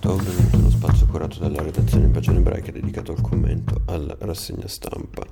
[0.00, 5.22] ottobre, uno spazio curato dalla redazione in pagina ebraica dedicato al commento alla rassegna stampa.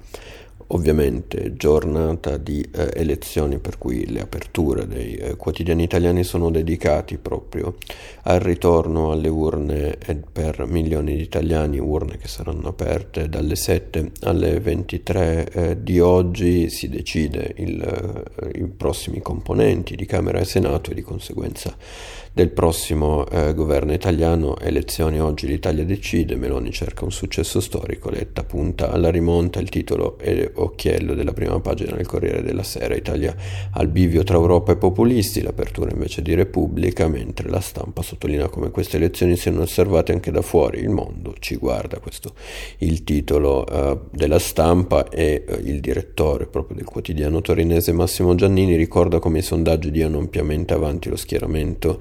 [0.70, 7.16] Ovviamente giornata di eh, elezioni per cui le aperture dei eh, quotidiani italiani sono dedicati
[7.16, 7.76] proprio
[8.24, 9.96] al ritorno alle urne
[10.30, 16.68] per milioni di italiani, urne che saranno aperte dalle 7 alle 23 eh, di oggi,
[16.68, 21.74] si decide il, eh, i prossimi componenti di Camera e Senato e di conseguenza
[22.38, 28.44] del prossimo eh, governo italiano, elezioni oggi l'Italia decide, Meloni cerca un successo storico, Letta
[28.44, 33.34] punta alla rimonta, il titolo è occhiello della prima pagina del Corriere della Sera, Italia
[33.72, 38.70] al bivio tra Europa e populisti, l'apertura invece di Repubblica, mentre la stampa sottolinea come
[38.70, 42.34] queste elezioni siano osservate anche da fuori, il mondo ci guarda, questo
[42.78, 48.76] il titolo uh, della stampa e uh, il direttore proprio del quotidiano torinese Massimo Giannini
[48.76, 52.00] ricorda come i sondaggi diano ampiamente avanti lo schieramento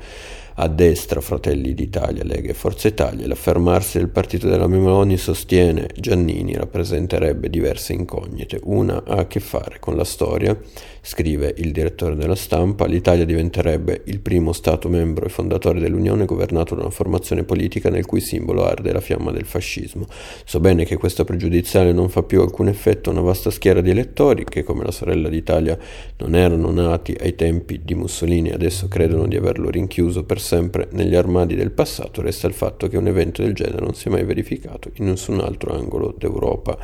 [0.60, 6.56] a destra Fratelli d'Italia, Lega e Forza Italia, l'affermarsi del partito della Meloni sostiene Giannini
[6.56, 8.60] rappresenterebbe diverse incognite.
[8.64, 10.58] Una ha a che fare con la storia,
[11.02, 16.74] scrive il direttore della stampa, l'Italia diventerebbe il primo Stato membro e fondatore dell'Unione governato
[16.74, 20.08] da una formazione politica nel cui simbolo arde la fiamma del fascismo.
[20.44, 23.92] So bene che questa pregiudiziale non fa più alcun effetto a una vasta schiera di
[23.92, 25.78] elettori che come la sorella d'Italia
[26.18, 30.88] non erano nati ai tempi di Mussolini e adesso credono di averlo rinchiuso per sempre
[30.92, 34.12] negli armadi del passato, resta il fatto che un evento del genere non si è
[34.12, 36.78] mai verificato in nessun altro angolo d'Europa.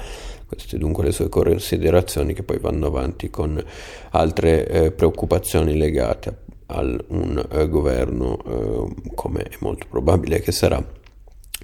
[0.46, 3.64] Queste dunque le sue considerazioni che poi vanno avanti con
[4.12, 10.86] altre eh, preoccupazioni legate a un eh, governo eh, come è molto probabile che sarà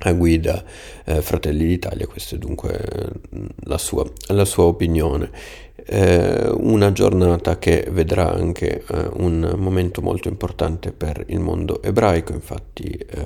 [0.02, 0.64] a guida
[1.04, 2.80] eh, Fratelli d'Italia, questa è dunque
[3.64, 5.30] la sua, la sua opinione
[5.90, 12.32] eh, una giornata che vedrà anche eh, un momento molto importante per il mondo ebraico,
[12.34, 13.26] infatti eh,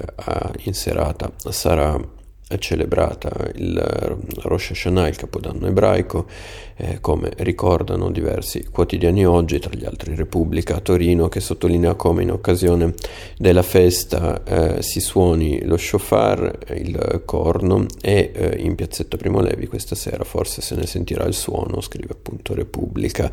[0.63, 1.99] in serata sarà
[2.47, 6.27] è celebrata il Rosh Hashanah, il capodanno ebraico,
[6.75, 12.23] eh, come ricordano diversi quotidiani oggi, tra gli altri Repubblica a Torino, che sottolinea come
[12.23, 12.93] in occasione
[13.37, 19.67] della festa eh, si suoni lo shofar, il corno, e eh, in piazzetta Primo Levi
[19.67, 23.31] questa sera forse se ne sentirà il suono, scrive appunto Repubblica.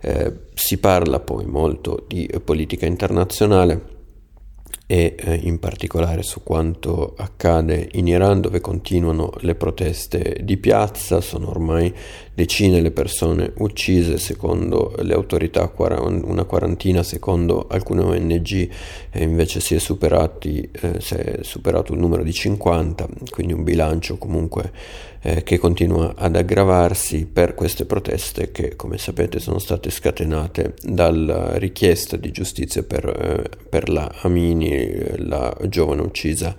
[0.00, 3.96] Eh, si parla poi molto di politica internazionale
[4.90, 11.20] e eh, in particolare su quanto accade in Iran dove continuano le proteste di piazza,
[11.20, 11.92] sono ormai
[12.32, 18.68] decine le persone uccise secondo le autorità, una quarantina secondo alcune ONG
[19.10, 23.64] e invece si è, superati, eh, si è superato il numero di 50, quindi un
[23.64, 24.72] bilancio comunque
[25.20, 31.58] eh, che continua ad aggravarsi per queste proteste che come sapete sono state scatenate dalla
[31.58, 34.77] richiesta di giustizia per, eh, per la Amini,
[35.18, 36.54] la giovane uccisa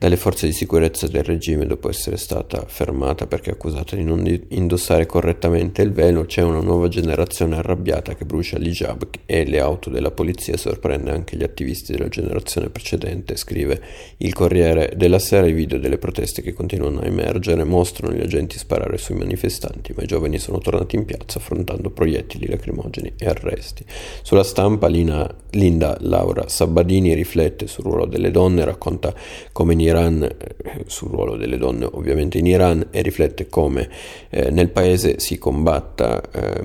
[0.00, 5.04] dalle forze di sicurezza del regime dopo essere stata fermata perché accusata di non indossare
[5.04, 10.10] correttamente il velo, c'è una nuova generazione arrabbiata che brucia l'hijab e le auto della
[10.10, 13.78] polizia sorprende anche gli attivisti della generazione precedente, scrive
[14.16, 18.56] il Corriere della Sera, i video delle proteste che continuano a emergere mostrano gli agenti
[18.56, 23.84] sparare sui manifestanti, ma i giovani sono tornati in piazza affrontando proiettili lacrimogeni e arresti.
[24.22, 29.12] Sulla stampa Lina, Linda Laura Sabadini riflette sul ruolo delle donne, racconta
[29.52, 33.88] come in Iran, eh, sul ruolo delle donne ovviamente in Iran e riflette come
[34.30, 36.62] eh, nel paese si combatta eh,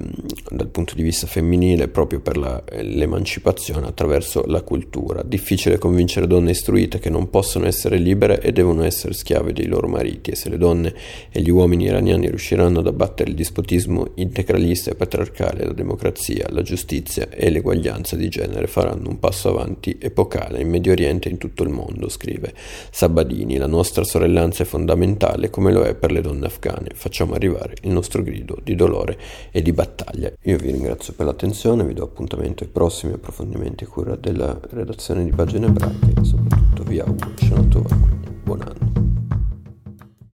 [0.49, 5.23] dal punto di vista femminile proprio per la, eh, l'emancipazione attraverso la cultura.
[5.23, 9.87] Difficile convincere donne istruite che non possono essere libere e devono essere schiave dei loro
[9.87, 10.93] mariti e se le donne
[11.31, 16.61] e gli uomini iraniani riusciranno ad abbattere il dispotismo integralista e patriarcale, la democrazia, la
[16.61, 21.37] giustizia e l'eguaglianza di genere faranno un passo avanti epocale in Medio Oriente e in
[21.37, 22.53] tutto il mondo, scrive
[22.91, 26.89] Sabah Badini, la nostra sorellanza è fondamentale come lo è per le donne afghane.
[26.93, 29.17] Facciamo arrivare il nostro grido di dolore
[29.51, 30.33] e di battaglia.
[30.43, 35.31] Io vi ringrazio per l'attenzione, vi do appuntamento ai prossimi approfondimenti cura della redazione di
[35.31, 38.84] Pagine Ebraiche e soprattutto vi auguro Shanatova, quindi buon anno.